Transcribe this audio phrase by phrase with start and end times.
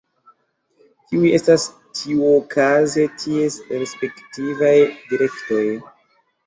[1.11, 1.67] Kiuj estas
[1.99, 4.75] tiuokaze ties respektivaj
[5.15, 5.65] direktoj?